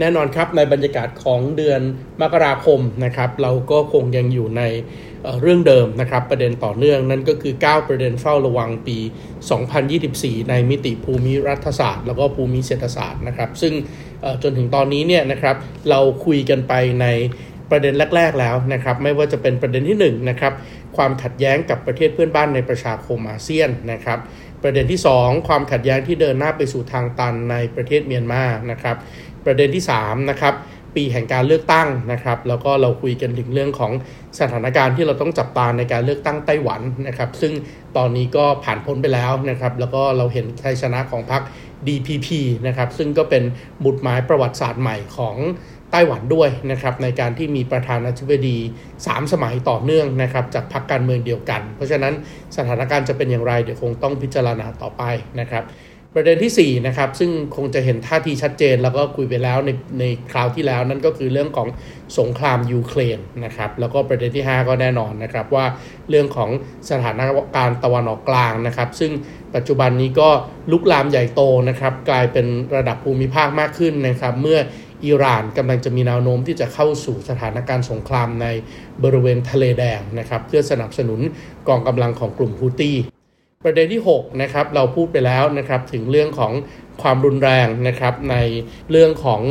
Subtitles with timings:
[0.00, 1.80] แน่นอนครับในบรรยากาศของเดือน
[2.22, 4.62] มกราคมนะครับเราก็คงยังอยู่ใน
[5.40, 8.98] เรื่องเดิมนะครับประเด็นต่อเนื่องนั่นก็คือ 9 ประเด็นเฝ้าระวังปี
[9.74, 13.72] 2024 ในมิติภูมิรัฐศาสตร์ แล้วก็ภูมิเศรษฐศาสตร์นะครับซึ่ง
[14.42, 15.56] จนถึงตอนนี้เนี่ยนะครับ
[15.90, 17.06] เราคุยกันไปใน
[17.70, 20.52] ประเด็นแรก ๆ แล้วนะครับไม่ว่าจะเป็นประเด็นที่1นะครับ
[20.96, 24.18] ความขัดแย้งกับประเทศเพื่อนบ้านในประชาคมอาเซียนนะครับ
[24.62, 28.96] ประเด็นที่ 2 ความขัดแย้งที่เดินหน้าไปสู่ทางตันในประเทศเมียนมานะครับ
[29.46, 30.54] ประเด็นที่3นะครับ
[30.94, 33.92] ปีแห่งการเลือกตั้งนะครับ แล้วก็เราคุยกันถึงเรื่องของ
[34.40, 37.52] สถานการณ์ที่เราต้องจับตาในการเลือกตั้งไต้หวันนะครับ ซึ่ง
[37.96, 41.42] ตอนนี้ก็ผ่านพ้นไปแล้วนะครับ แล้วก็เราเห็นชัยชนะของพรรค
[41.86, 42.28] DPP
[42.66, 43.42] นะครับ ซึ่งก็เป็น
[43.84, 45.36] บุตรหมายประวัติศาสตร์ใหม่ของ
[45.92, 48.58] ไต้หวันด้วยนะครับ ในการที่มีประธานาธิบดี
[48.94, 52.14] 3 สมัยต่อเนื่องนะครับ จากพรรคการเมืองเดียวกัน เพราะฉะนั้น
[52.56, 55.02] สถานการณ์จะเป็นอย่างไรเดี๋ยวคงต้องพิจารณาต่อไป
[55.40, 55.64] นะครับ
[56.18, 61.68] ประเด็นที่ 4 นะครับ ซึ่งคงจะเห็นท่าทีชัดเจน แล้วก็คุยไปแล้วในในคราวที่แล้วนั่นก็คือเรื่องของ
[62.18, 65.66] สงครามยูเครนนะครับ แล้วก็ประเด็นที่ 5 ก็แน่นอนนะครับว่า
[66.10, 66.50] เรื่องของ
[66.90, 67.20] สถาน
[67.56, 69.12] การณ์ตะวันออกกลางนะครับ ซึ่ง
[69.54, 70.28] ปัจจุบันนี้ก็
[70.72, 74.58] ลุกลามใหญ่โตนะครับ กลายเป็นระดับภูมิภาคมากขึ้นนะครับ เมื่อ
[75.04, 78.46] อิหร่านกำลังจะมีแนวโน้มที่จะเข้าสู่สถานการณ์สงครามใน
[79.04, 81.20] บริเวณทะเลแดงนะครับ เพื่อสนับสนุน
[81.68, 82.98] กองกำลังของกลุ่มฮูตี้
[83.64, 86.52] ประเด็นที่6นะครับเราพูดไปแล้วนะครับถึงเรื่องของ
[87.02, 88.36] ความรุนแรงนะครับใน
[88.90, 89.42] เรื่องของ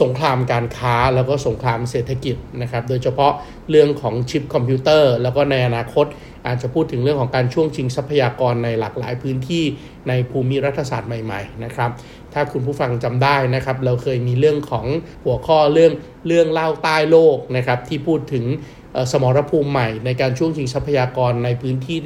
[0.00, 3.32] สงครามการค้าแล้วก็สงครามเศรษฐกิจนะครับโดยเฉพาะ
[3.70, 6.06] เรื่องของชิปคอมพิวเตอร์ แล้วก็ในอนาคต
[6.46, 9.64] อาจจะพูดถึงเรื่องของการช่วงชิงทรัพยากรในหลากหลายพื้นที่
[10.08, 11.90] ในภูมิรัฐศาสตร์ใหม่ๆนะครับ
[12.32, 14.86] ถ้าคุณผู้ฟังจำได้นะครับเราเคยมีเรื่องของ
[15.24, 15.92] หัวข้อเรื่อง
[16.26, 18.44] เรื่องเล่าใต้โลกนะครับที่พูดถึง
[19.12, 21.98] สมรภูมิใหม่ในการช่วงชิงทรัพยากรในพื้นที่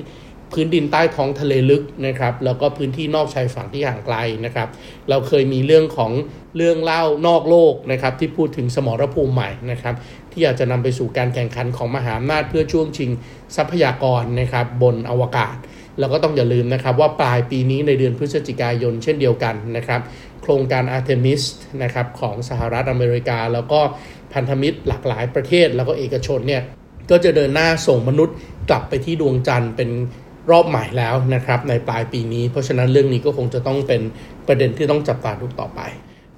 [0.53, 4.69] พื้นดินใต้ท้องทะเลลึกนะครับ แล้วก็พื้นที่นอกชายฝั่งที่ห่างไกลนะครับ
[5.09, 6.13] เราเคยมีเรื่องของ
[6.57, 9.95] เรื่องเล่านอกโลกนะครับ ที่พูดถึงสมรภูมิใหม่นะครับ
[10.33, 13.11] ที่อยาจจะนำไปสู่การแข่งขันของมหาอำนาจเพื่อช่วงชิง
[13.57, 15.57] ทรัพยากรนะครับ บนอวกาศ
[15.99, 20.01] แล้วก็ต้องอย่าลืมนะครับ ว่าปลายปีนี้ในเดือนพฤศจิกายนเช่นเดียวกันนะครับ
[20.43, 21.43] โครงการ Artemis
[21.83, 23.81] นะครับของสหรัฐอเมริกา แล้วก็
[24.33, 26.63] พันธมิตรหลากหลายประเทศ แล้วก็เอกชนเนี่ย
[27.11, 28.37] ก็จะเดินหน้าส่งมนุษย์
[28.69, 29.91] กลับไปที่ดวงจันทร์เป็น
[30.51, 34.03] รอบใหม่แล้วนะครับในปลายปีนี้ เพราะฉะนั้นเรื่องนี้ก็คงจะต้องเป็น
[34.47, 35.81] ประเด็นที่ต้องจับตาดูต่อไป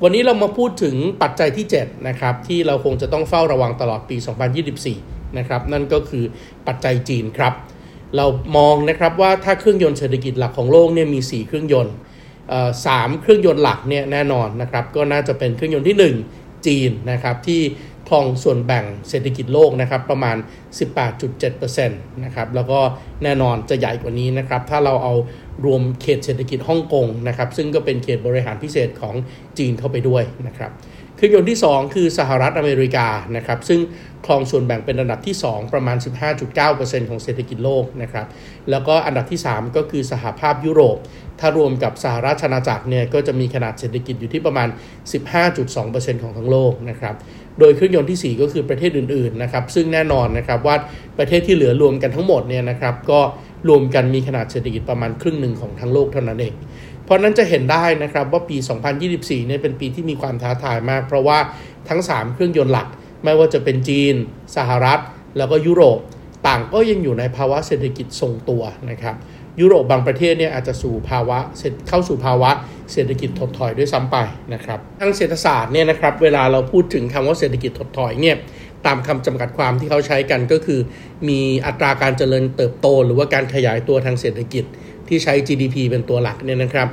[0.03, 4.17] วันนี้เรามาพูดถึงปัจจัยที่7นะครับที่เราคงจะต้องเฝ้าระวังตลอดปี
[4.77, 6.25] 2024 นะครับนั่นก็คือ
[6.67, 7.53] ปัจจัยจีนครับ
[8.17, 8.27] เรา
[8.57, 11.95] มองนะครับว่าถ้าเครื่องยนต์เศรษฐกิจหลักของโลกเนี่ยมี 4 เครื่องยนต์
[12.87, 15.97] สามเครื่องยนต์หลักเนี่ยแน่นอนนะครับก็น่าจะเป็นเครื่องยนต์ที่
[16.35, 17.63] 1 จีนนะครับที่
[18.09, 20.37] ครองส่วนแบ่งเศรษฐกิจโลกนะครับประมาณ
[21.09, 22.81] 18.7%นะครับแล้วก็
[23.23, 25.15] แน่นอนจะใหญ่กว่านี้นะครับถ้าเราเอา
[25.65, 29.15] รวมเขตเศรษฐกิจฮ่องกงนะครับซึ่งก็เป็นเขตบริหารพิเศษของ
[29.59, 30.71] จีนเข้าไปด้วยนะครับ
[31.19, 33.06] เครื่องยนต์ที่ 2 คือสหรัฐอเมริกา
[33.37, 33.81] นะครับซึ่ง
[34.27, 35.97] ครองส่วนแบ่งเป็นอันดับที่ 2 ประมาณ
[36.53, 38.27] 15.9%ของเศรษฐกิจโลกนะครับ
[38.71, 40.97] แล้วก็อันดับที่ 3 ก็คือสหภาพยุโรป
[41.41, 44.69] ถ้ารวมกับสหราชอาณาจักรเนี่ยก็จะมีขนาดเศรษฐกิจอยู่ที่ประมาณ
[45.47, 47.15] 15.2%ของทั้งโลกนะครับ
[47.59, 50.77] โดยเครื่องยนต์ที่ 4 ก็คือประเทศอื่นๆนะครับซึ่งแน่นอนนะครับว่า
[51.19, 53.21] ประเทศที่เหลือรวมกันทั้งหมดเนี่ยนะครับก็
[53.69, 56.55] รวมกันมีขนาดเศรษฐกิจประมาณครึ่งหนึ่งของทั้งโลกเท่านั้นเอง
[57.09, 58.57] เพราะนั้นจะเห็นได้นะครับว่าปี
[59.03, 61.39] 2024 เนี่ยเป็นปีที่มีความท้าทายมาก เพราะว่า
[61.89, 62.87] ทั้ง 3 เครื่องยนต์หลัก
[63.25, 64.15] ไม่ว่าจะเป็นจีน
[64.57, 64.99] สหรัฐ
[65.37, 65.99] แล้วก็ยุโรป
[66.47, 69.15] ต่างก็ยังอยู่ในภาวะเศรษฐกิจทรงตัวนะครับ
[69.61, 71.39] ยุโรปบางประเทศเนี่ยอาจจะสู่ภาวะ
[71.89, 72.51] เข้าสู่ภาวะ
[72.93, 74.17] เศรษฐกิจถดถอยด้วยซ้ำไป
[74.55, 78.37] นะครับทางเศรษฐศาสตร์เนี่ยนะครับเวลาเราพูดถึงคำว่าเศรษฐกิจถดถอยเนี่ย
[78.87, 80.81] ตามคำจำกัดความที่เขาใช้กันก็คือ
[81.29, 84.65] มีอัตราการเจริญเติบโต หรือว่าการขยายตัวทางเศรษฐกิจ
[85.08, 86.88] ที่ใช้ GDP เป็นตัวหลักเนี่ยนะครับ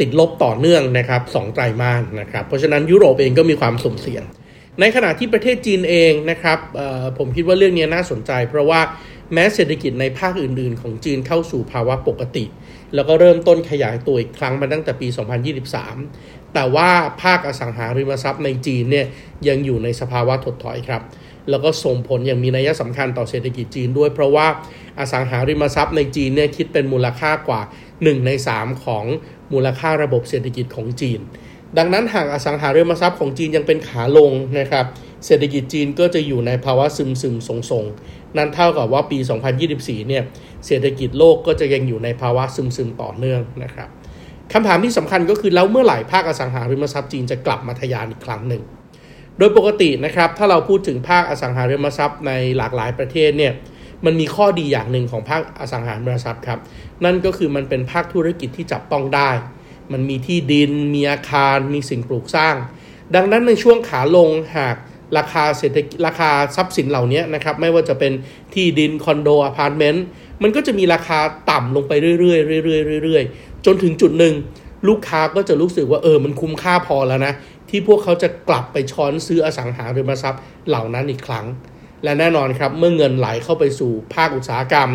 [0.00, 4.24] ติดลบต่อเนื่องนะครับสองไตรมาสนะครับ เพราะฉะนั้นยุโรปเองก็มีความสุ่มเสี่ยง
[4.80, 6.58] ในขณะที่ประเทศจีนเองนะครับ
[7.18, 8.80] ผมคิดว่าเรื่องนี้น่าสนใจ เพราะว่า
[9.32, 12.44] แม้เศรษฐกิจในภาคอื่น ๆ ของจีนเข้าสู่ภาวะปกติ
[12.94, 15.08] แล้วก็เริ่มต้นขยายตัวอีกครั้งมาตั้งแต่ปี
[15.80, 16.90] 2023 แต่ว่า
[17.22, 19.06] ภาคอสังหาริมทรัพย์ในจีนเนี่ย
[19.48, 21.02] ยังอยู่ในสภาวะถดถอยครับ
[21.50, 24.46] แล้วก็ส่งผลอย่างมีนัยสำคัญต่อเศรษฐกิจจีนด้วย เพราะว่า
[24.98, 27.60] อสังหาริมทรัพย์ในจีนเนี่ยคิดเป็นมูลค่ากว่า
[27.94, 29.04] 1 ใน 3 ของ
[29.52, 31.20] มูลค่าระบบเศรษฐกิจของจีน
[31.78, 34.86] ดังนั้นหากอสังหาริมทรัพย์ของจีนยังเป็นขาลงนะครับ
[35.26, 39.18] เศรษฐกิจจีนก็จะอยู่ในภาวะซึมซึมทรงๆ นั่นเท่ากับว่าปี
[39.64, 40.22] 2024 เนี่ย
[40.66, 43.88] เศรษฐกิจโลกก็จะยังอยู่ในภาวะซึมซึมต่อเนื่องนะครับ
[44.52, 48.62] คำถามที่สำคัญก็คือแล้วเมื่อไหร่ภาคอสังหาริมทรัพย์จีนจะกลับมาทะยานอีกครั้งหนึ่ง
[49.38, 53.52] โดยปกตินะครับถ้าเราพูดถึงภาคอสังหาริมทรัพย์ในหลากหลายประเทศเนี่ย
[54.04, 56.58] มันมีข้อดีอย่างหนึ่งของภาคอสังหาริมทรัพย์ครับ
[57.04, 59.30] นั่นก็คือมันเป็นภาคธุรกิจที่จับต้องได้
[59.92, 62.56] มันมีที่ดิน มีอาคาร มีสิ่งปลูกสร้าง
[63.14, 64.76] ดังนั้นในช่วงขาลงหาก
[65.18, 68.12] ราคาเศรษฐกิจราคาทรัพย์สินเหล่านี้นะครับไม่ว่าจะเป็น
[68.54, 70.04] ที่ดินคอนโดอพาร์ตเมนต์
[70.42, 71.18] มันก็จะมีราคา
[71.50, 74.34] ต่ำลงไปเรื่อยๆเรื่อยๆเรื่อยๆจนถึงจุดหนึ่ง
[74.88, 77.32] ลูกค้าก็จะรู้สึกว่าเออมันคุ้มค่าพอแล้วนะ
[77.70, 81.46] ที่พวกเขาจะกลับไปช้อนซื้ออสังหาริมทรัพย์เหล่านั้นอีกครั้ง
[82.04, 84.88] และแน่นอนครับเมื่อเงินไหลเข้าไปสู่ภาคอุตสาหกรรม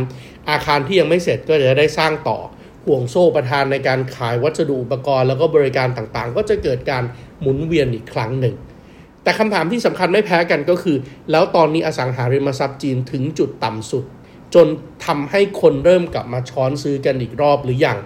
[0.50, 2.38] อาคารที่ยังไม่เสร็จก็จะได้สร้างต่อ
[2.86, 7.04] ห่วงโซ่ประทานในการขายวัสดุอุปกรณ์แล้วก็บริการต่างๆ ก็จะเกิดการ
[7.42, 8.56] หมุนเวียนอีกครั้งหนึ่ง
[9.24, 10.98] แต่คำถามที่สำคัญไม่แพ้กันก็คือ
[11.32, 14.06] แล้วตอนนี้อสังหาริมทรัพย์จีนถึงจุดต่ำสุด
[14.56, 14.68] จน
[15.06, 17.98] ทำให้คนเริ่มกลับมาช้อนซื้อกันอีกรอบหรือยัง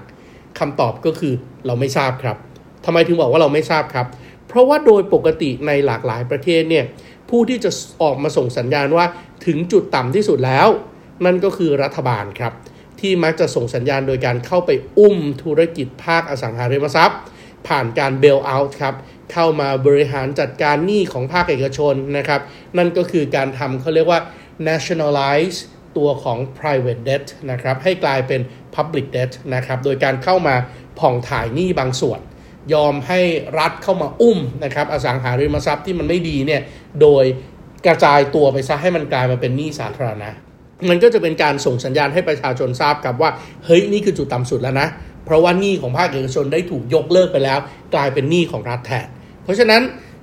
[0.60, 1.34] คำตอบก็คือ
[1.66, 2.38] เราไม่ทราบครับ
[2.86, 4.08] ทำไมถึงบอกว่าเราไม่ทราบครับ
[4.50, 6.86] เพราะว่าโดยปกติในหลากหลายประเทศเนี่ย
[7.30, 9.06] ผู้ที่จะออกมาส่งสัญญาณว่า
[9.46, 10.68] ถึงจุดต่ำที่สุดแล้ว
[11.26, 12.54] นั่นก็คือรัฐบาลครับ
[13.00, 17.20] ที่มักจะส่งสัญญาณโดยการเข้าไปอุ้มธุรกิจภาคอสังหาริมทรัพย์
[17.68, 18.96] ผ่านการเบลเอาท์ครับ
[19.34, 22.42] เข้ามาบริหารจัดการหนี้ของภาคเอกชนนะครับ
[22.78, 24.20] นั่นก็คือการทำเขาเรียกว่า
[24.68, 25.58] nationalize
[25.98, 28.42] ตัวของ private debt นะครับให้กลายเป็น
[28.76, 30.56] public debt นะครับโดยการเข้ามา
[31.00, 32.20] ผ่องถ่ายหนี้บางส่วน
[32.74, 33.20] ยอมให้
[33.60, 36.62] รัฐเข้ามาอุ้มนะครับอสังหาริมทรัพย์ที่มันไม่ดีเนี่ย
[37.02, 37.24] โดย
[37.86, 40.30] กระจายตัวไปซะให้มันกลายมาเป็นหนี้สาธารณะ
[40.90, 43.30] มันก็จะเป็นการส่งสัญญาณให้ประชาชนทราบกับว่า
[43.66, 44.88] เฮ้ยนี่คือจุดต่ำสุดแล้วนะ
[45.26, 47.60] เพราะว่าหนี้ของภาคเอกชนได้ถูกยกเลิกไปแล้ว
[47.94, 49.08] กลายเป็นหนี้ของรัฐแทน
[49.44, 49.82] เพราะฉะนั้น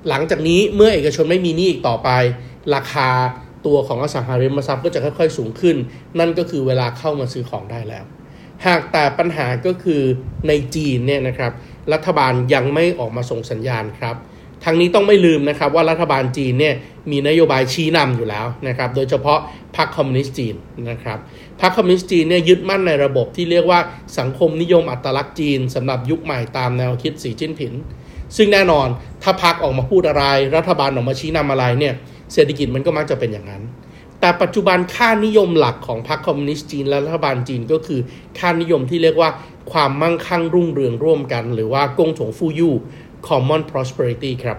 [0.08, 2.10] หลังจากนี้เมื่อเอกชนไม่มีหนี้อีกต่อไป
[2.74, 3.08] ราคา
[3.66, 5.76] ตัวของอสังหาริมทรัพย์ก็จะค่อยๆสูงขึ้น
[6.18, 8.04] นั่นก็คือเวลาเข้ามาซื้อของได้แล้ว
[8.66, 10.02] หากแต่ปัญหาก็คือ
[10.48, 11.52] ในจีนเนี่ยนะครับ
[11.92, 14.16] รัฐบาลยังไม่ออกมาส่งสัญญาณครับ
[14.64, 16.74] ทางนี้ต้องไม่ลืมนะครับว่ารัฐบาลจีนเนี่ย
[17.10, 19.38] มีนโยบายชี้นำอยู่แล้วนะครับโดยเฉพาะ
[19.76, 20.54] พรรคคอมมิวนิสต์จีน
[20.90, 21.18] นะครับ
[21.60, 23.80] พรรคคอมมิวนิสต์จีนเนี่ยยึดมั่นในระบบที่เรียกว่า
[24.18, 27.72] สังคมนิยมอัตลักษณ์จีนสำหรับยุคใหม่ตามแนวคิดสีจิ้นผิน
[28.36, 28.88] ซึ่งแน่นอน
[29.22, 30.24] ถ้าพรรคออกมาพูดอะไร
[30.56, 31.94] รัฐบาลออกมาชี้นำอะไรเนี่ย
[32.32, 33.62] เศรษฐกิจมันก็มักจะเป็นอย่างนั้น
[34.20, 38.00] แต่ปัจจุบันค่านิยมหลักของพรรคคอมมิวนิสต์จีนและรัฐบาลจีนก็คือ
[38.38, 39.30] ค่านิยมที่เรียกว่า
[39.72, 42.74] ความมั่งคั่งรุ่งเรืองร่วมกัน หรือว่ากงฉงฟูยู่
[43.28, 44.58] common prosperity ครับ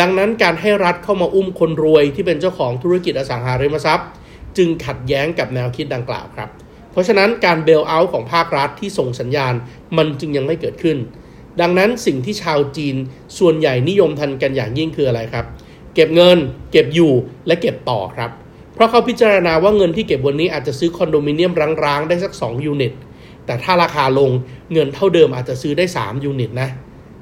[0.00, 4.08] ดังนั้นการให้รัฐเข้ามาอุ้มคนรวยที่เป็นเจ้าของธุรกิจอสังหาริมทรัพย์
[4.56, 6.48] จึงขัดแย้งกับแนวคิดดังกล่าวครับ
[6.92, 9.54] เพราะฉะนั้นการเบลเอาท์ของภาครัฐที่ส่งสัญญาณ
[9.96, 10.98] มันจึงยังไม่เกิดขึ้น
[11.60, 12.96] ดังนั้นสิ่งที่ชาวจีน
[13.38, 15.44] ส่วนใหญ่นิยมทันกันอย่างยิ่งคืออะไรครับ
[15.94, 16.38] เก็บเงิน
[16.72, 17.12] เก็บอยู่
[17.46, 18.30] และเก็บต่อครับ
[18.74, 21.52] เพราะเขาพิจารณาว่าเงินที่เก็บวันนี้อาจจะซื้อคอนโดมิเนียม
[21.84, 22.92] ร้างๆได้สัก 2 ยูนิต
[23.50, 24.30] แต่ถ้าราคาลง
[24.72, 26.68] เงินเท่าเดิมอาจจะซื้อได้ 3 ยูนิตนะ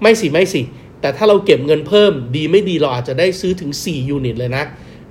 [0.02, 0.62] ไม่สิ ไม่สิ
[1.00, 4.64] แต่ถ้าเราเก็บเงินเพิ่มดีไม่ดีเราอาจจะได้ซื้อถึง 4 ยูนิตเลยนะ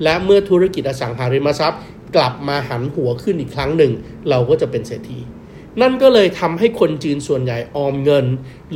[0.04, 1.82] และเมื่อธุรกิจอสังหาริมทรัพย์
[2.16, 3.92] กลับมาหันหัวขึ้นอีกครั้งหนึ่ง
[4.30, 5.20] เราก็จะเป็นเศรษฐี
[5.82, 8.26] นั่นก็เลยทำให้คนจีนส่วนใหญ่ออมเงิน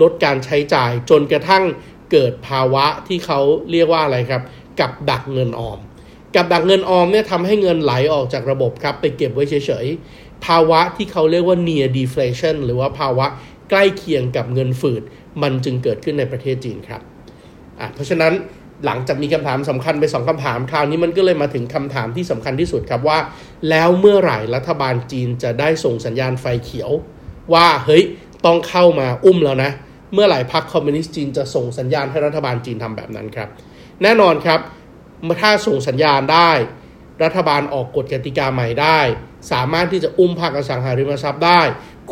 [0.02, 1.64] ลดการใช้จ่ายจนกระทั่ง
[2.12, 3.40] เกิดภาวะที่เขา
[3.72, 4.42] เรียกว่าอะไรครับ
[4.80, 5.80] กับดักเงินออม
[6.36, 9.88] กับดักเงินออมเนี่ยทำให้เงินไหลออกจากระบบครับไปเก็บไว้เฉย
[10.46, 13.26] ภาวะที่เขาเรียกว่า near deflation หรือว่าภาวะ
[13.70, 15.04] ใกล้เคียงกับเงินฝืด
[15.42, 17.02] มันจึงเกิดขึ้นในประเทศจีนครับ
[17.80, 18.34] อะเพราะฉะนั้น
[18.86, 23.20] หลังจากมีคำถามสำคัญไปสองคำถาม คราวนี้มันก็เลยมาถึงคำถามที่สำคัญที่สุดครับว่า
[23.70, 26.92] แล้วเมื่อไหร่รัฐบาลจีนจะได้ส่งสัญญาณไฟเขียว
[27.54, 28.04] ว่าเฮ้ย
[28.46, 29.72] ต้องเข้ามาอุ้มแล้วนะ
[30.14, 33.50] เมื่อไหร่พรรคคอมมิวนิสต์จีนจะส่งสัญญาณให้รัฐบาลจีนทำแบบนั้นครับ
[34.04, 34.60] แน่นอนครับ
[35.42, 36.52] ถ้าส่งสัญญาณได้
[37.24, 39.00] รัฐบาลออกกฎกติกาใหม่ได้
[39.52, 41.62] สามารถที่จะอุ้มภาคอสังหาริมทรัพย์ได้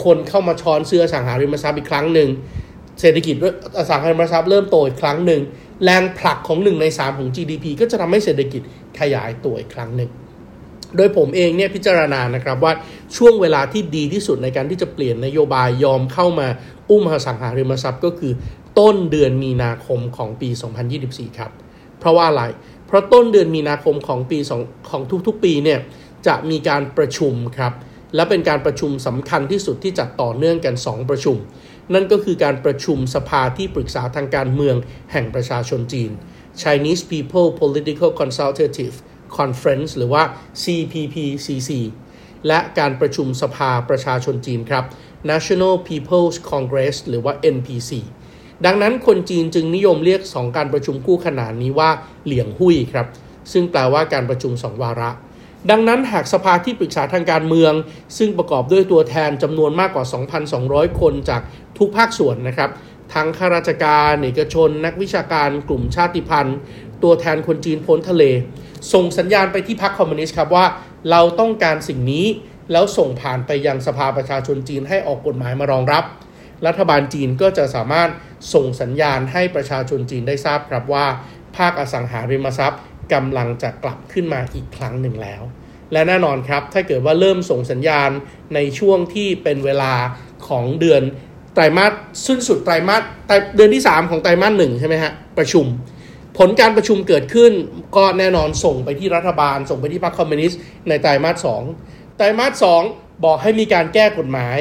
[0.03, 2.29] คนเข้ามาช้อนเสื้ออสังหาริมทรัพย์อีกครั้งหนึ่ง
[3.01, 3.35] เศรษฐกิจ
[3.77, 5.41] อสังหาริมทรัพย์เริ่มโตอีกครั้งหนึ่ง
[5.83, 8.61] แรงผลักของหนึ่งในสามของ GDP ก็จะทำให้เศรษฐกิจ
[8.99, 10.09] ขยายตัวอีกครั้งหนึ่ง
[10.97, 12.73] โดยผมเองเนี่ยพิจารณานะครับว่า
[13.17, 16.47] ช่วงเวลาที่ดีที่สุดในการที่จะเปลี่ยนนโยบายยอมเข้ามา
[16.89, 18.33] อุ้มอสังหาริมทรัพย์ก็คือ
[18.79, 20.49] ต้นเดือนมีนาคมของปี
[20.93, 21.51] 2024 ครับ
[21.99, 25.79] เพราะว่าอะไรเพราะต้นเดือนมีนาคมของปี2ของทุกๆปีเนี่ย
[26.27, 27.73] จะมีการประชุมครับ
[28.15, 31.37] และเป็นการประชุมสำคัญที่สุดที่จัดต่อเนื่องกัน 2 ประชุม
[31.93, 34.75] นั่นก็คือการประชุมสภาที่ปรึกษาทางการเมือง
[35.11, 36.11] แห่งประชาชนจีน
[36.61, 38.95] Chinese People Political Consultative
[39.37, 40.23] Conference หรือว่า
[40.63, 41.71] CPPCC
[42.47, 44.83] และการประชุมสภาประชาชนจีนครับ
[45.31, 47.91] National People's Congress หรือว่า NPC
[48.65, 51.89] ดังนั้นคนจีนจึงนิยมเรียก 2 การประชุมคู่ขนานนี้ว่า
[52.25, 53.07] เหลียงหุยครับ
[53.51, 55.09] ซึ่งแปลว่าการประชุม 2 วาระ
[55.69, 57.73] ดังนั้นหากสภาที่ปรึกษาทางการเมือง
[58.17, 60.05] ซึ่งประกอบด้วยตัวแทนจำนวนมากกว่า
[60.51, 61.41] 2,200 คนจาก
[61.77, 62.69] ทุกภาคส่วนนะครับ
[63.13, 66.57] ทั้งข้าราชการเอกชน นักวิชาการกลุ่มชาติพันธุ์
[67.03, 68.23] ตัวแทนคนจีนพ้นทะเล
[68.93, 70.65] ส่งสัญญาณไปที่พรรคคอมมิวนิสต์ครับว่า
[71.11, 72.25] เราต้องการสิ่งนี้
[72.71, 76.03] แล้วส่งผ่านไปยังสภาประชาชนจีนให้ออกกฎหมายมารองรับ
[76.67, 78.09] รัฐบาลจีนก็จะสามารถ
[78.53, 81.05] ส่งสัญญาณให้ประชาชนจีนได้ทราบครับว่า
[81.57, 82.81] ภาคอสังหาริมทรัพย์
[83.13, 85.41] กำลังจะกลับขึ้นมาอีกครั้งหนึ่งแล้ว
[85.91, 88.09] และแน่นอนครับ ถ้าเกิดว่าเริ่มส่งสัญญาณ
[88.55, 89.93] ในช่วงที่เป็นเวลา
[90.47, 91.01] ของเดือน
[91.53, 91.93] ไตรมาส
[92.25, 93.03] สิ้นสุดไตรมาส
[93.55, 95.65] เดือนที่ 3 ของไตรมาสหนึ่งใช่ไหมฮะประชุม
[96.37, 97.51] ผลการประชุมเกิดขึ้น
[97.97, 101.63] ก็แน่นอนส่งไปที่รัฐบาล ส่งไปที่พรรคคอมมิวนิสต์ในไตรมาสสอง
[102.17, 102.81] ไตรมาสสอง
[103.25, 104.57] บอกให้มีการแก้กฎหมาย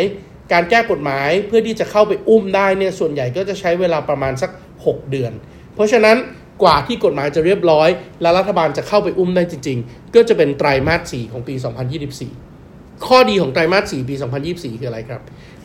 [0.52, 4.50] การแก้กฎหมายเพื่อที่จะเข้าไปอุ้มได้เนี่ยส่วนใหญ่ก็จะใช้เวลาประมาณสัก
[4.80, 5.32] 6 เดือน
[5.74, 6.16] เพราะฉะนั้น
[6.62, 7.88] กว่าที่กฎหมายจะเรียบร้อย
[8.22, 11.54] และรัฐบาลจะเข้าไปอุ้มได้จริง ๆ ก็จะเป็นไตรมาส 4 ของปี
[12.30, 14.14] 2024 ข้อดีของไตรมาส 4 ปี
[14.48, 15.22] 2024 คืออะไรครับ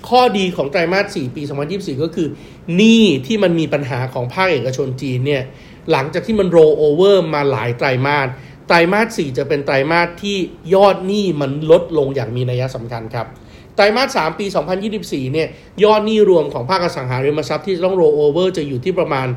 [0.09, 1.41] ข้อดีของไตรมาส 4 ปี
[1.73, 2.27] 2024 ก็คือ
[2.75, 5.43] หนี้ที่มันมีปัญหาของภาคเอกชนจีนเนี่ย
[5.91, 8.27] หลังจากที่มันโรโอเวอร์มาหลายไตรมาส
[8.67, 10.37] ไตรมาส 4 จะเป็นไตรมาสที่
[10.73, 13.27] ยอดหนี้มันลดลงอย่างมีนัยสำคัญครับ
[13.75, 14.45] ไตรมาส 3 ปี
[14.89, 15.47] 2024 เนี่ย
[15.83, 19.27] ยอดหนี้รวมของภาคอสังหาริมทรัพย์ที่ต้องโรโอเวอร์จะอยู่ที่ประมาณ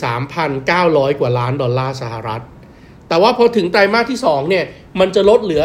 [0.00, 2.42] 33,900 กว่าล้านดอลลาร์สหรัฐ
[3.08, 4.64] แต่ว่าพอถึงไตรมาสที่ 2 เนี่ย
[5.00, 5.62] มันจะลดเหลือ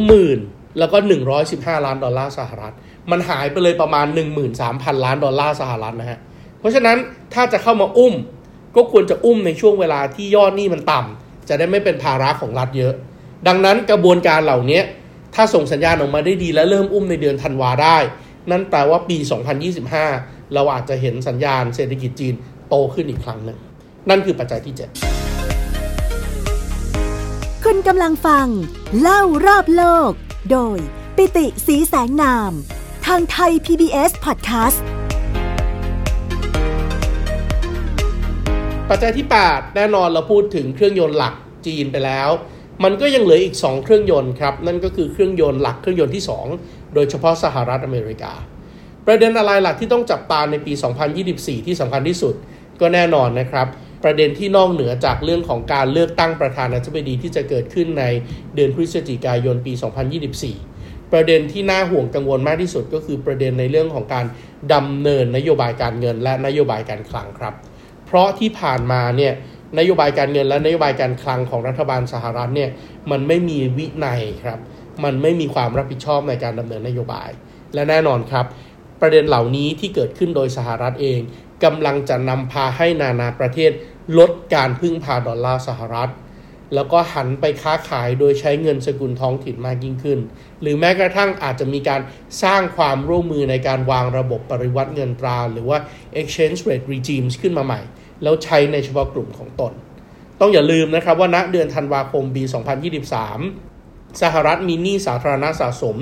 [0.00, 0.96] 20,000 แล้วก็
[1.40, 2.74] 115 ล้านดอลลาร์สหรัฐ
[3.10, 4.06] มันหายไปเลยประมาณ
[4.54, 6.18] 13,000 ล้านดอลลาร์สหรัฐนะฮะ
[6.58, 6.96] เพราะฉะนั้น
[7.34, 8.14] ถ้าจะเข้ามาอุ้ม
[8.76, 12.94] ก็ควรจะอุ้มในช่วงเวลาที่ยอดหนี้มันต่ำจะได้ไม่เป็นภาระของรัฐเยอะ
[13.46, 14.80] ดังนั้นกระบวนการเหล่านี้
[15.34, 17.96] ถ้าส่งสัญญาณออกมาได้ดีและเริ่มอุ้มในเดือนธันวาได้
[18.50, 19.16] นั่นแปลว่าปี
[19.84, 22.34] 2025 เราอาจจะเห็นสัญญาณเศรษฐกิจจีน
[22.68, 23.58] โตขึ้นอีกครั้งหนึ่ง
[24.08, 24.82] นั่นคือปัจจัยที่ 7
[27.64, 28.46] คุณกำลังฟัง
[29.00, 30.12] เล่ารอบโลก
[30.50, 30.78] โดย
[31.16, 32.52] ปิติสีแสงนาม
[33.06, 34.78] ทางไทย PBS Podcast
[38.88, 41.34] ปัจจัยที่ 8 แน่นอนเราพูดถึงเครื่องยนต์หลัก
[41.66, 42.30] จีนไปแล้ว
[42.84, 46.24] มันก็ยังเหลืออีก 2 เครื่องยนต์ครับ นั่นก็คือเครื่องยนต์หลักเครื่องยนต์ที่
[46.58, 48.32] 2 โดยเฉพาะสหรัฐอเมริกา
[49.06, 50.72] ประเด็นอะไรหลักที่ต้องจับตาในปี
[51.20, 52.34] 2024 ที่สำคัญที่สุด
[52.80, 53.66] ก็แน่นอนนะครับ
[54.04, 58.04] ประเด็นที่นอกเหนือจากเรื่องของการเลือกตั้งประธานาธิบดีที่จะเกิดขึ้นใน
[58.54, 59.72] เดือนพฤศจิกายนปี
[60.42, 64.26] 2024 ประเด็นที่น่าห่วงกังวลมากที่สุดก็คือประเด็นในเรื่องของการ
[64.74, 67.54] ดำเนินนโยบายการเงินและนโยบายการคลังครับ
[68.06, 69.32] เพราะที่ผ่านมาเนี่ย
[69.78, 72.70] นโยบายการเงินและนโยบายการคลังของรัฐบาลสหรัฐเนี่ย
[73.10, 74.58] มันไม่มีวินัยครับ
[75.04, 77.30] มันไม่มีความรับผิดชอบในการดำเนินนโยบาย
[77.74, 78.46] และแน่นอนครับ
[79.00, 81.20] ประเด็นเหล่านี้ที่เกิดขึ้นโดยสหรัฐเอง
[81.64, 83.70] กำลังจะนำพาให้นานาประเทศ
[84.18, 86.10] ลดการพึ่งพาดอลลาร์สหรัฐ
[86.74, 90.18] แล้วก็หันไปค้าขายโดยใช้เงินสกุลท้องถิ่นมากยิ่งขึ้น
[90.60, 92.00] หรือแม้กระทั่งอาจจะมีการ
[92.42, 95.78] สร้างความร่วมมือในการวางระบบปริวัติเงินตรา หรือว่า
[96.20, 97.80] exchange rate regimes ขึ้นมาใหม่
[98.22, 99.72] แล้วใช้ในเฉพาะกลุ่มของตน
[100.40, 102.42] ต้องอย่าลืมนะครับว่าณเดือนธันวาคมปี
[103.48, 105.96] 2023 สหรัฐมีหนี้สาธารณะสะสม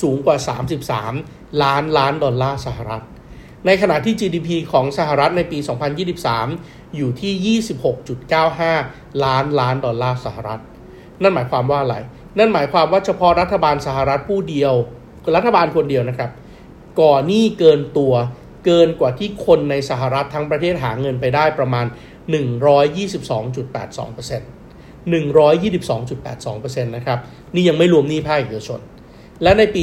[0.00, 0.36] สูงกว่า
[1.00, 3.04] 33 ล้านล้านดอลลาร์สหรัฐ
[3.66, 5.58] ในขณะที่ GDP ของสหรัฐในปี
[6.24, 7.60] 2023 อยู่ที่
[8.14, 10.60] 26.95 ล้านล้านดอลลาร์สหรัฐ
[11.22, 11.96] นั่นหมายความว่าอะไร
[12.38, 14.74] นั่นหมายความว่าเฉพาะรัฐบาลสหรัฐผู้เดียว
[15.36, 16.30] รัฐบาลคนเดียวนะครับ
[17.00, 18.14] ก่อหนี้เกินตัว
[18.64, 21.86] เกินกว่าที่คนในสหรัฐทั้งประเทศหาเงินไปได้ประมาณ
[22.30, 24.40] 122.82%
[25.12, 27.18] 122.82%นะครับ
[27.54, 28.80] นี่ยังไม่รวมหนี้ภาคเอกชน
[29.42, 29.82] และในปี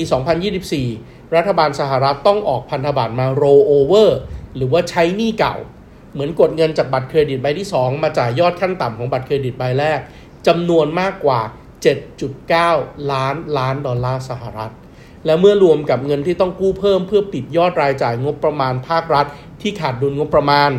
[0.67, 4.09] 2024 รัฐบาลสหรัฐต้องออกพันธบัตรมา roll over
[4.55, 5.55] หรือว่าใช้หนี้เก่า
[6.17, 9.99] เหมือนกดเงินจากบัตรเครดิตใบที่ 2 มาจ่ายยอดขั้นต่ำของบัตรเครดิตใบแรก
[10.47, 11.39] จำนวนมากกว่า
[12.25, 14.73] 7.9 ล้านล้านดอลลาร์สหรัฐ
[15.25, 19.25] และเมื่อรวมกับเงินที่ต้องกู้เพิ่มเพื่อปิดยอดรายจ่ายงบประมาณภาครัฐ
[19.61, 20.71] ที่ขาดดุลงบประมาณ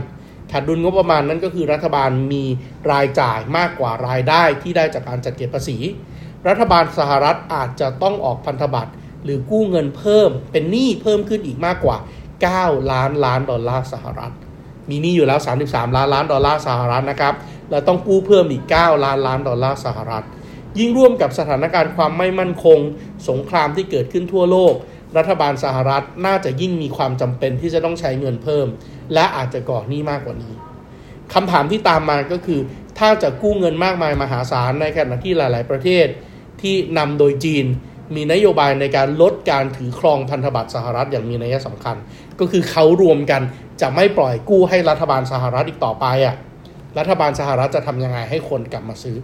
[0.52, 2.44] ขาดดุลงบประมาณนั่นก็คือรัฐบาลมี
[2.92, 5.78] รายจ่ายมากกว่ารายได้ที่ได้จากการจัดเก็บภาษี
[6.48, 8.92] รัฐบาลสหรัฐอาจจะต้องออกพันธบัตร
[9.24, 11.96] หรือกู้เงินเพิ่มเป็นหนี้เพิ่มขึ้นอีกมากกว่า
[12.44, 14.32] 9 ล้านล้านดอลลาร์สหรัฐ
[14.90, 17.34] มีหนี้อยู่แล้ว 33 ล้านล้านดอลลาร์สหรัฐนะครับ
[17.70, 20.24] และต้องกู้เพิ่มอีก 9 ล้านล้านดอลลาร์สหรัฐ
[20.78, 22.78] ยิ่งร่วมกับสถานการณ์ความไม่มั่นคง
[23.28, 24.74] สงครามที่เกิดขึ้นทั่วโลก
[25.16, 28.66] รัฐบาลสหรัฐน่าจะยิ่งมีความจำเป็นที่จะต้องใช้เงินเพิ่ม
[29.14, 30.54] และอาจจะก่อหนี้มากกว่านี้
[31.34, 32.60] คำถามที่ตามมาก็คือ
[32.98, 36.06] ถ้าจะกู้เงินมากมายมหาศาลในขณะที่หลาย ๆ ประเทศ
[36.62, 37.66] ที่นำโดยจีน
[38.14, 41.96] มีนโยบายในการลดการถือครองพันธบัตรสหรัฐอย่างมีนัยสำคัญ
[42.40, 43.42] ก็คือเขารวมกัน
[43.80, 46.36] จะไม่ปล่อยกู้ให้รัฐบาลสหรัฐอีกต่อไปอะ่ะ
[46.98, 49.16] รัฐบาลสหรัฐจะทำยังไงให้คนกลับมาซื้อ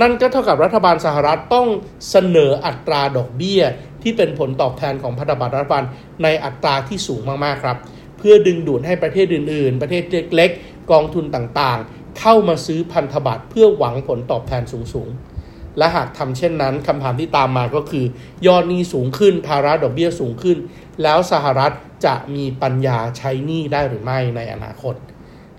[0.00, 1.68] นั่นก็เท่ากับรัฐบาลสหรัฐต้อง
[2.10, 3.62] เสนออัตราดอกเบี้ย
[4.02, 5.84] ที่เป็นผลตอบแทนของพันธบัตรรัฐบาล
[6.22, 7.76] ในอัตราที่สูงมากๆครับ
[8.18, 10.02] เพื่อดึงดูดให้ประเทศอื่น ๆ ประเทศ
[10.36, 18.04] เล็ก ๆ กองทุนต่างๆ เข้ามาซื้อพันธบัตรเพื่อหวังผลตอบแทนสูงๆ และหากทำเช่นนั้นคำถามที่ตามมาก็คือ
[18.46, 20.56] ยอดหนี้สูงขึ้นภาระดอกเบี้ยสูงขึ้น
[21.02, 21.72] แล้วสหรัฐ
[22.06, 24.94] จะมีปัญญาใช้หนี้ได้หรือไม่ในอนาคต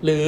[0.03, 0.27] หรือ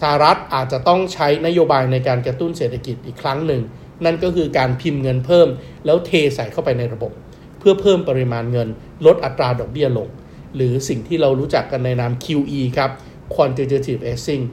[0.00, 3.62] สหรัฐอาจจะต้องใช้นโยบายในการกระตุ้นเศรษฐกิจอีกครั้งหนึ่ง
[4.04, 5.48] นั่นก็คือการพิมพ์เงินเพิ่ม
[5.86, 7.12] แล้วเทใส่เข้าไปในระบบ
[7.58, 8.68] เพื่อเพิ่มปริมาณเงิน
[9.06, 10.08] ลดอัตราดอกเบี้ยลง
[10.56, 12.90] หรือสิ่งที่เรารู้จักกันในนาม QE ครับ
[13.34, 14.44] quantitative easing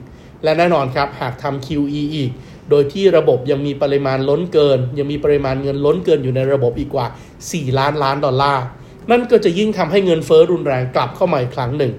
[0.44, 2.30] และแน่นอนครับ หากทำ QE อีก
[2.70, 7.06] โดยที่ระบบยังมีปริมาณล้นเกิน ยังมีปริมาณเงินล้นเกินอยู่ในระบบอีกกว่า
[7.42, 8.64] 4 ล้านล้านดอลลาร์
[9.10, 11.92] นั่นก็จะยิ่งทำให้เงินเฟ้อรุนแรงกลับเข้ามาอีกครั้งหนึ่ง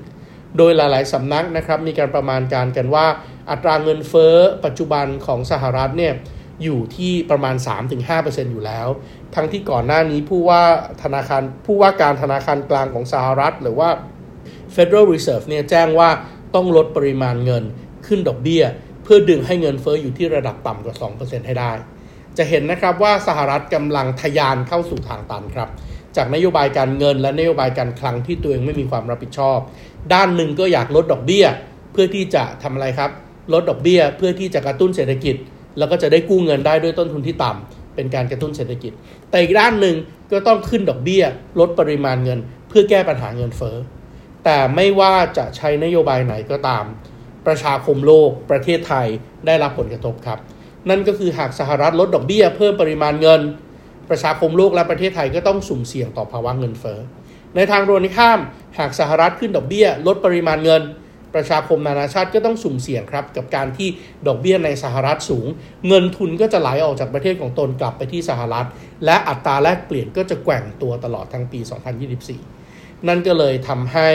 [0.58, 3.06] โดยหลาย ๆสำนักนะครับ มีการประมาณการกันว่า
[3.50, 4.36] อัตราเงินเฟ้อ
[4.66, 6.14] ปัจจุบันของสหรัฐเนี่ย
[6.64, 7.56] อยู่ที่ประมาณ
[8.04, 8.88] 3-5%อยู่แล้ว
[9.36, 10.62] ทั้งที่ก่อนหน้านี้ผู้ว่า
[11.04, 13.90] ธนาคารผู้ว่าการธนาคารกลางของสหรัฐ หรือว่า
[14.76, 16.10] Federal Reserve เนี่ยแจ้งว่า
[16.56, 17.64] ต้องลดปริมาณเงิน
[18.08, 18.64] ขึ้นดอกเบี้ย
[19.04, 21.72] เพื่อดึงให้เงินเฟ้ออยู่ที่ระดับต่ำกว่า 2%ให้ได้
[22.38, 25.70] จะเห็นนะครับว่าสหรัฐกำลังทยานเข้าสู่ทางตันครับ
[26.18, 29.60] จากนโยบายการเงิน และนโยบายการคลังที่ตัวเองไม่มีความรับผิดชอบ
[30.14, 31.46] ด้านหนึ่งก็อยากลดดอกเบี้ย
[31.94, 33.12] เพื่อที่จะทำอะไรครับ
[33.54, 35.36] ลดดอกเบี้ย เพื่อที่จะกระตุ้นเศรษฐกิจ
[35.78, 38.92] แล้วก็จะได้กู้เงินได้ด้วยต้นทุนที่ต่ำเป็นการกระตุ้นเศรษฐกิจ
[39.30, 39.96] แต่อีกด้านหนึ่ง
[40.32, 41.24] ก็ต้องขึ้นดอกเบี้ย
[41.60, 42.40] ลดปริมาณเงิน
[42.70, 43.76] เพื่อแก้ปัญหาเงินเฟ้อ
[44.44, 46.84] แต่ไม่ว่าจะใช้นโยบายไหนก็ตาม
[47.48, 49.08] ประชาคมโลกประเทศไทย
[49.46, 50.40] ได้รับผลกระทบครับ
[50.90, 53.42] นั่นก็คือหากสหรัฐลดดอกเบี้ย เพิ่มปริมาณเงิน
[54.10, 57.00] ประชาคมโลกและประเทศไทยก็ต้องสุ่มเสี่ยงต่อภาวะเงินเฟ้อ
[57.56, 58.40] ในทางตรงข้าม
[58.80, 60.82] หากสหรัฐขึ้นดอกเบี้ย ลดปริมาณเงิน
[61.36, 63.90] ประชาคมนานาชาติก็ต้องสุ่มเสี่ยงครับ กับการที่
[64.28, 65.48] ดอกเบี้ยในสหรัฐสูง
[65.88, 68.68] เงินทุนก็จะไหลออกจากประเทศของตนกลับไปที่สหรัฐ
[69.06, 71.60] และอัตราแลกเปลี่ยนก็จะแกว่งตัวตลอดทั้งปี
[72.34, 74.10] 2024 นั่นก็เลยทำให้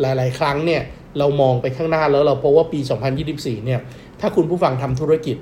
[0.00, 0.82] หลาย ๆ ครั้งเนี่ย
[1.18, 2.80] เรามองไปข้างหน้าแล้วเราพบว่าปี
[3.22, 3.80] 2024 เนี่ย
[4.20, 5.36] ถ้าคุณผู้ฟังทำธุรกิจ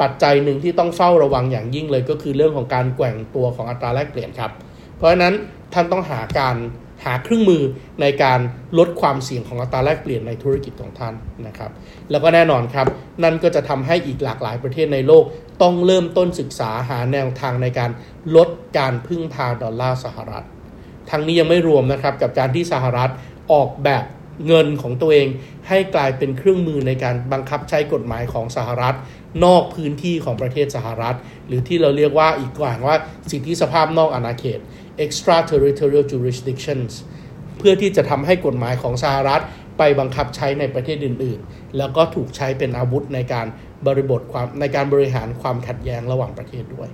[0.00, 4.50] ปัจจัยหนึ่งที่ต้องเฝ้าระวังอย่างยิ่งเลยก็คือเรื่องของการแกว่งตัวของอัตราแลกเปลี่ยนครับ
[4.96, 5.34] เพราะฉะนั้น
[5.74, 6.56] ท่านต้องหาการ
[7.04, 7.62] หาเครื่องมือ
[8.00, 8.40] ในการ
[8.78, 11.14] ลดความเสี่ยงของอัตราแลกเปลี่ยนในธุรกิจของท่าน
[11.46, 11.70] นะครับ
[12.10, 12.86] แล้วก็แน่นอนครับ
[13.24, 15.24] นั่นก็จะทำให้อีกหลากหลายประเทศในโลก
[15.62, 17.90] ต้องเริ่มต้นศึกษาหาแนวทางในการ
[18.36, 20.44] ลดการพึ่งพาดอลลาร์สหรัฐ
[21.10, 23.10] ทั้งนี้ยังไม่รวมนะครับกับการที่สหรัฐ
[23.52, 24.04] ออกแบบ
[24.46, 25.28] เงินของตัวเอง
[25.68, 28.96] ให้กลายเป็นเครื่องมือในการบังคับใช้กฎหมายของสหรัฐ
[29.44, 32.96] นอกพื้นที่ของประเทศสหรัฐ หรือที่เราเรียกว่าอีกกว่าว่า
[33.30, 34.60] สิทธิสภาพนอกอาณาเขต
[35.04, 36.92] extraterritorial jurisdictions
[37.58, 39.42] เพื่อที่จะทำให้กฎหมายของสหรัฐ
[39.78, 43.46] ไปบังคับใช้ในประเทศอื่น ๆ แล้วก็ถูกใช้เป็นอาวุธในการ
[43.86, 46.88] บริบทความในการบริหารความขัดแย้งระหว่างประเทศด้วย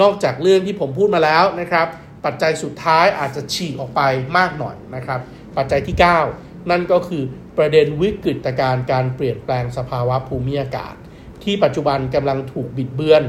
[0.00, 1.86] นอกจากเรื่องที่ผมพูดมาแล้วนะครับ
[2.24, 4.00] ปัจจัยสุดท้ายอาจจะฉีกออกไป
[4.36, 5.20] มากหน่อยนะครับ
[5.56, 7.22] ปัจจัยที่ 9 นั่นก็คือ
[7.58, 10.94] ประเด็นวิกฤตการณ์การเปลี่ยนแปลงสภาวะภูมิอากาศ
[11.42, 13.22] ที่ปัจจุบันกำลังถูกบิดเบือน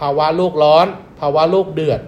[0.00, 0.86] ภาวะโลกร้อน
[1.20, 2.00] ภาวะโลกเดือด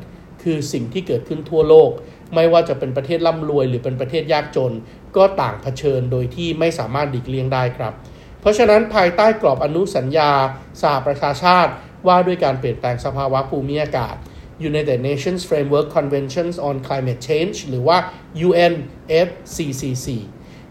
[0.43, 1.91] คือสิ่งที่เกิดขึ้นทั่วโลก
[2.35, 4.75] ไม่ว่าจะเป็นประเทศร่ำรวย หรือเป็นประเทศยากจน
[5.17, 7.93] ก็ต่างเผชิญโดยที่ไม่สามารถหลีกเลี่ยงได้ครับ
[8.41, 10.31] เพราะฉะนั้นภายใต้กรอบอนุสัญญา
[10.83, 11.73] สหประชาชาติ
[12.07, 14.17] ว่าด้วยการเปลี่ยนแปลงสภาวะภูมิอากาศ
[14.71, 17.99] United Nations Framework Conventions on Climate Change หรือว่า
[18.47, 20.07] UNFCCC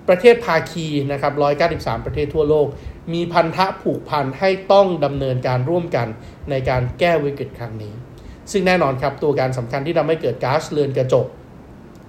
[0.07, 1.33] ประเทศภาคีนะครับ
[1.69, 2.67] 193 ประเทศทั่วโลก
[3.13, 6.07] มีพันธะผูกพันให้ต้องดำเนินการร่วมกัน
[6.49, 7.93] ในการแก้วิกฤตครั้งนี้
[8.51, 11.27] ซึ่งแน่นอนครับตัวการสำคัญที่ทำให้เกิดก๊าซเรือนกระจก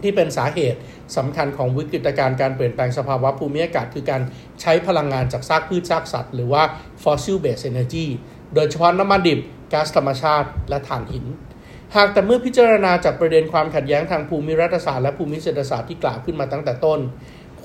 [0.02, 0.78] ที่เป็นสาเหตุ
[1.16, 4.22] สำคัญของวิกฤตการณ์การเปลี่ยนแปลงสภาวะภูมิอากาศ คือการ
[4.60, 6.62] ใช้พลังงานจากซากพืชซากสัตว์ หรือว่า
[7.02, 8.06] fossil based energy
[8.54, 9.38] โดยเฉพาะน้ำมันดิบ
[9.72, 11.26] ก๊าซธรรมชาติ และถ่านหิน
[11.96, 17.00] หากแต่เมื่อพิจารณาจากประเด็นความขัดแย้งทางภูมิรัฐศาสตร์และภูมิเศรษฐศาสตร์ที่กล่าวขึ้นมาตั้งแต่ต้น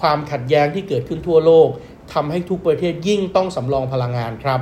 [0.02, 1.70] ความขัดแย้งที่เกิดขึ้นทั่วโลก
[2.14, 4.60] ทำให้ทุกประเทศยิ่งต้องสำรองพลังงานครับ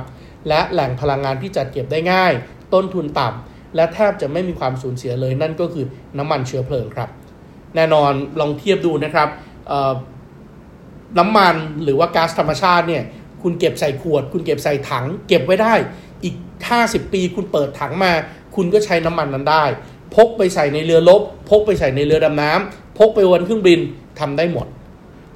[0.48, 2.32] และแหล่งพลังงานที่จัดเก็บได้ง่าย
[2.74, 5.84] ต้นทุนต่ำและแทบจะไม่มีความสูญเสียเลย นั่นก็คือ
[6.18, 7.08] น้ำมันเชื้อเพลิงครับ
[7.74, 9.28] แน่นอนลองเทียบดูนะครับ
[11.18, 13.02] น้ำมันหรือว่าก๊าซธรรมชาติเนี่ย
[13.42, 15.74] คุณเก็บใส่ขวด คุณเก็บใส่ถัง เก็บไว้ได้
[16.24, 16.34] อีก
[16.74, 18.12] 50 ปี คุณเปิดถังมา
[18.56, 19.64] คุณก็ใช้น้ำมันนั้นได้
[20.14, 23.80] พกไปใส่ในเรือรบพกไปใส่ในเรือดำน้ำพกไปวนเครื่องบิน
[24.20, 24.66] ทำได้หมด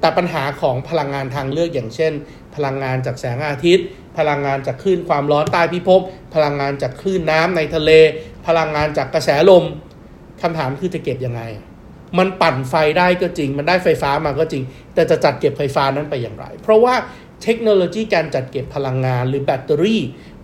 [0.01, 2.13] แต่ปัญหาของพลังงานทางเลือกอย่างเช่น
[2.55, 3.85] พลังงานจากแสงอาทิตย์
[4.17, 6.01] พลังงานจากคลื่นความร้อนใต้พิภพ
[6.35, 7.91] พลังงานจากคลื่นน้ำในทะเล
[8.47, 9.65] พลังงานจากกระแสลม
[10.41, 11.41] คำถามคือจะเก็บยังไง
[12.17, 16.95] มันปั่นไฟได้ก็จริง มันได้ไฟฟ้ามาก็จริง แต่จะจัดเก็บไฟฟ้านั้นไปอย่างไร เพราะว่า
[17.43, 20.01] เทคโนโลยีการจัดเก็บพลังงานหรือแบตเตอรี่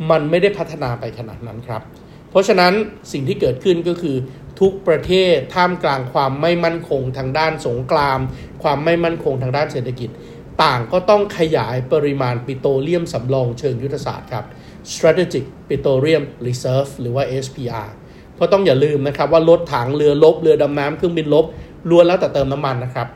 [0.09, 1.81] มันไม่ได้พัฒนาไปขนาดนั้นครับ
[2.29, 2.73] เพราะฉะนั้น
[3.11, 4.15] สิ่งที่เกิดขึ้นก็คือ
[4.59, 8.19] ทุกประเทศท่ามกลางความไม่มั่นคงทางด้านสงคราม
[8.63, 10.09] ความไม่มั่นคงทางด้านเศรษฐกิจ
[10.63, 14.45] ต่างก็ต้องขยายปริมาณปิโตรเลียมสำรองเชิงยุทธศาสตร์ครับ
[14.93, 17.89] strategic petroleum reserve หรือว่า SPR
[18.35, 21.45] เพราะต้องอย่าลืมนะครับว่ารถถังเรือลบเรือดำน้ำเครื่องบินลบ
[21.89, 23.07] ล้วนแล้วแต่เติมน้ำมันนะครับ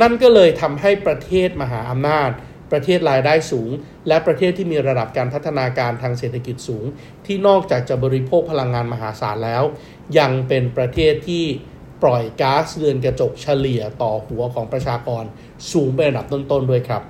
[0.00, 2.30] นั่นก็เลยทำให้ประเทศมหาอำนาจ
[2.72, 3.70] ประเทศรายได้สูง
[4.08, 6.84] และประเทศที่มีระดับการพัฒนาการทางเศรษฐกิจสูง
[7.26, 9.62] ที่นอกจากจะบริโภคพลังงานมหาศาลแล้ว
[10.18, 11.44] ยังเป็นประเทศที่
[12.02, 15.24] ปล่อยก๊าซเรือนกระจกเฉลี่ยต่อหัวของประชากร
[15.72, 17.02] สูงเป็นอันดับต้นๆด้วยครับ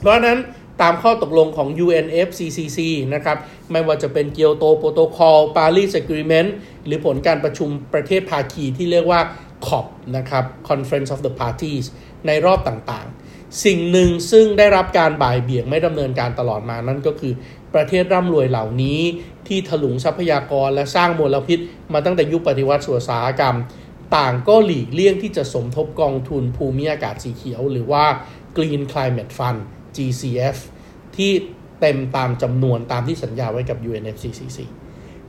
[0.00, 0.38] เพราะนั้น
[0.80, 2.78] ตามข้อตกลงของ UNFCCC
[3.14, 3.36] นะครับ
[3.70, 6.50] ไม่ว่าจะเป็นเกียวโตโปรโตคอลปารีส Agreement
[6.84, 9.20] หรือผลการประชุมประเทศภาคีที่เรียกว่า
[9.66, 9.86] COP
[10.16, 11.86] นะครับ Conference of the Parties
[12.26, 13.21] ในรอบต่างๆ
[13.64, 17.32] สิ่งหนึ่งซึ่งได้รับการบ่ายเบี่ยงไม่ดำเนินการตลอดมานั่นก็คือ
[17.74, 19.00] ประเทศร่ำรวยเหล่านี้
[19.48, 21.58] ที่ถลุงทรัพยากรและสร้างมลพิษ
[21.92, 23.56] มาตั้งแต่ยุคปฏิวัติสุสาหกรรม
[24.16, 28.04] ต่างก็หลีกเลี่ยงที่จะสมทบกองทุนภูมิอากาศสีเขียว หรือว่า
[28.56, 29.60] Green Climate Fund
[29.96, 30.56] GCF
[31.16, 31.32] ที่
[31.80, 34.58] เต็มตามจำนวนตามที่สัญญาไว้กับ UNFCCC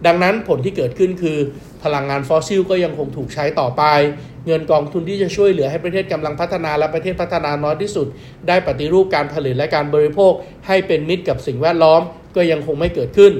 [0.06, 1.38] ดังนั้นผลที่เกิดขึ้นคือ
[1.84, 3.84] พลังงานฟอสซิลก็ยังคงถูกใช้ต่อไป
[4.46, 8.08] เงินกองทุนที่จะช่วยเหลือให้ประเทศกำลังพัฒนาและประเทศพัฒนาน้อยที่สุด
[8.48, 10.32] ได้ปฏิรูปการผลิตและการบริโภค
[10.68, 12.02] ให้เป็นมิตรกับสิ่งแวดล้อม
[12.36, 13.34] ก็ยังคงไม่เกิดขึ้น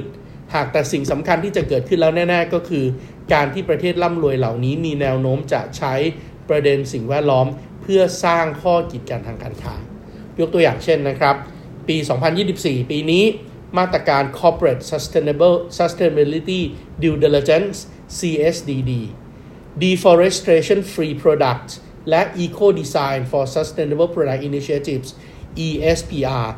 [0.54, 2.84] หากแต่สิ่งสำคัญที่จะเกิดขึ้นแล้วแน่ ๆ ก็คือ
[3.32, 5.94] การที่ประเทศร่ำรวยเหล่านี้มีแนวโน้มจะใช้
[6.48, 7.46] ประเด็นสิ่งแวดล้อม
[7.82, 9.74] เพื่อสร้างข้อกีดกันทางการค้า
[10.38, 11.34] ยกตัวอย่างเช่นนะครับ
[11.88, 11.96] ปี
[12.44, 13.24] 2024 ปีนี้
[13.78, 16.60] มาตรการ Corporate Sustainable Sustainability
[17.02, 17.76] Due Diligence
[18.18, 18.92] CSDD
[19.82, 21.72] Deforestation Free Products
[22.10, 25.08] และ Eco Design for Sustainable Product Initiatives
[25.66, 26.48] ESPR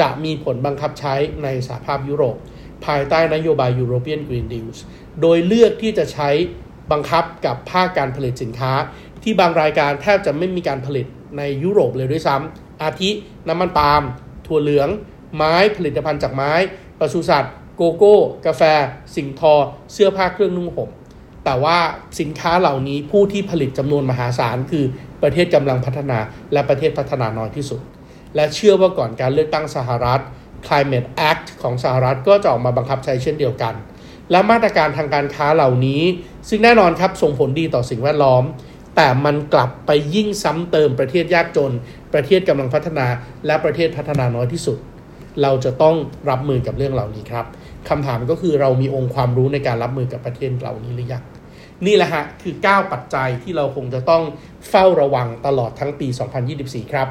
[0.00, 2.36] จะมีผลบังคับใช้ในสหภาพยุโรป
[2.84, 4.78] ภายใต้นโยบาย European Green Deals
[5.20, 6.30] โดยเลือกที่จะใช้
[6.92, 8.72] บังคับกับภาคการผลิตสินค้า
[9.22, 11.06] ที่บางรายการแทบจะไม่มีการผลิต
[11.38, 13.10] ในยุโรปเลยด้วยซ้ำอาทิ
[13.48, 14.02] น้ำมันปาล์ม
[14.46, 14.88] ถั่วเหลือง
[15.36, 16.52] ไม้ผลิตภัณฑ์จากไม้
[16.98, 18.62] ปศุสัตว์ โกโก้ กาแฟ
[19.16, 19.54] สิ่งทอ
[19.92, 20.90] เสื้อผ้าเครื่องนุ่งห่ม
[21.46, 21.78] แต่ว่า
[22.20, 24.84] สินค้าเหล่านี้ผู้ที่ผลิตจำนวนมหาศาลคือ
[25.22, 26.18] ประเทศกำลังพัฒนา
[26.52, 27.80] และประเทศพัฒนาน้อยที่สุด
[28.34, 30.20] และเชื่อว่าก่อนการเลือกตั้งสหรัฐ
[30.66, 33.74] Climate Act ของสหรัฐก็จะออกมาบังคับใช้เช่นเดียวกัน
[34.30, 36.02] และมาตรการทางการค้าเหล่านี้
[36.48, 38.42] ซึ่งแน่นอนครับส่งผลดีต่อสิ่งแวดล้อม
[38.96, 41.72] แต่มันกลับไปยิ่งซ้ำเติมประเทศยากจน
[42.12, 43.06] ประเทศกำลังพัฒนา
[43.46, 44.78] และประเทศพัฒนาน้อยที่สุด
[45.42, 45.96] เราจะต้อง
[46.30, 47.46] รับมือกับเรื่องเหล่านี้ครับ
[47.88, 51.22] คำถามก็คือเรามีองค์ความรู้ในการรับมือกับประเทศเหล่านี้หรือยัง
[51.86, 54.22] นี่แหละฮะคือ 9 ปัจจัยที่เราคงจะต้อง
[54.68, 56.08] เฝ้าระวังตลอดทั้งปี
[56.50, 57.08] 2024 ครับ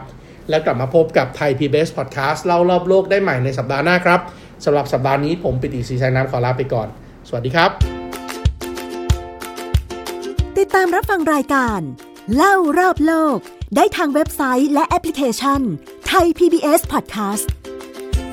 [0.50, 4.20] แล้วกลับมาพบกับไทย PBS Podcast เล่ารอบโลกได้ใหม่ในสัปดาห์หน้าครับ
[4.66, 6.88] สำหรับสัปดาห์นี้ผมปิติศรีชัยน้ำขอลาไปก่อน
[7.28, 7.70] สวัสดีครับ
[10.58, 11.80] ติดตามรับฟังรายการ
[12.36, 13.38] เล่ารอบโลก
[13.76, 15.62] ได้ทางเว็บไซต์และแอปพลิเคชัน
[16.08, 17.46] ไทย PBS Podcast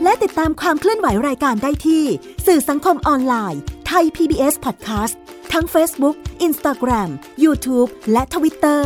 [0.03, 2.05] และติดตามความเคลื่อนไหวรายการได้ที่
[2.47, 5.15] สื่อสังคมออนไลน์ Thai PBS Podcast
[5.53, 6.17] ทั้ง Facebook,
[6.49, 7.11] Instagram,
[7.45, 8.85] YouTube และ Twitter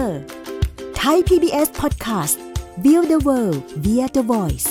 [0.97, 2.37] Thai PBS Podcast
[2.85, 4.69] Build the World via the Voice